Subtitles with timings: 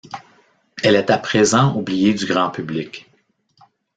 [0.81, 3.07] Elle est à présent oubliée du grand public.